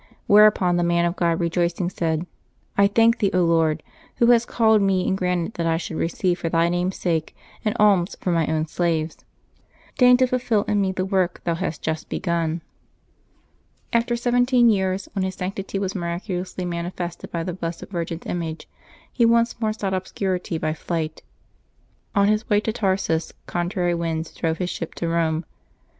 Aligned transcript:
Whereupon 0.25 0.77
the 0.77 0.83
man 0.83 1.05
of 1.05 1.15
God, 1.15 1.39
rejoicing, 1.39 1.87
said, 1.91 2.25
"I 2.75 2.87
thank 2.87 3.19
thee, 3.19 3.29
Lord, 3.31 3.83
Who 4.15 4.25
hast 4.31 4.47
called 4.47 4.81
me 4.81 5.07
and 5.07 5.15
granted 5.15 5.53
that 5.53 5.67
I 5.67 5.77
should 5.77 5.97
receive 5.97 6.39
for 6.39 6.49
Thy 6.49 6.69
name's 6.69 6.95
sake 6.95 7.35
an 7.63 7.75
alms 7.79 8.15
from 8.19 8.33
my 8.33 8.47
own 8.47 8.65
slaves. 8.65 9.19
Deign 9.99 10.17
to 10.17 10.25
fulfil 10.25 10.63
in 10.63 10.81
me 10.81 10.91
the 10.91 11.05
work 11.05 11.41
Thou 11.43 11.53
July 11.53 11.67
18J 11.69 11.69
LIVES 11.69 11.77
OF 11.77 11.81
THE 11.81 11.91
SAINTS 11.93 12.25
253 13.93 13.93
hast 13.93 13.93
begun." 13.93 13.93
After 13.93 14.15
sev^[it€en 14.15 14.71
years, 14.73 15.09
when 15.13 15.23
his 15.23 15.35
sanctity 15.35 15.77
was 15.77 15.93
miraculously 15.93 16.65
manifested 16.65 17.29
by 17.31 17.43
the 17.43 17.53
Blessed 17.53 17.85
Virgin's 17.91 18.25
image, 18.25 18.67
he 19.13 19.23
once 19.23 19.61
more 19.61 19.71
sought 19.71 19.93
obscurity 19.93 20.57
by 20.57 20.73
flight. 20.73 21.21
On 22.15 22.27
his 22.27 22.49
way 22.49 22.59
to 22.61 22.73
Tarsus 22.73 23.33
contrary 23.45 23.93
winds 23.93 24.33
drove 24.33 24.57
his 24.57 24.71
ship 24.71 24.95
to 24.95 25.07
Rome. 25.07 25.45